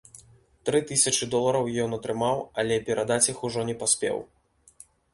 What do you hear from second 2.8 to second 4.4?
перадаць іх ужо не паспеў.